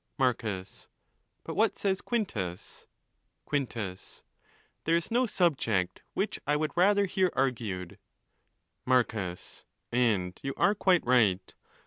Marcus.—But 0.17 1.53
what 1.53 1.77
says 1.77 2.01
Quintus? 2.01 2.87
Quintus.—There 3.45 4.95
is 4.95 5.11
no 5.11 5.27
subject 5.27 6.01
which 6.15 6.39
I 6.47 6.55
would 6.55 6.71
rather 6.75 7.05
hear 7.05 7.29
argued..., 7.35 7.99
Marcus.—And 8.83 10.39
you 10.41 10.55
are 10.57 10.73
quite 10.73 11.05
right. 11.05 11.53